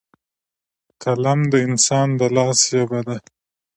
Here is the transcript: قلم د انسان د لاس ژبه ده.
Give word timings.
قلم 1.03 1.39
د 1.51 1.53
انسان 1.67 2.07
د 2.19 2.21
لاس 2.35 2.59
ژبه 2.71 2.99
ده. 3.07 3.17